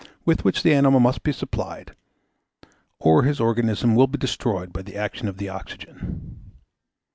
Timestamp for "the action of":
4.81-5.37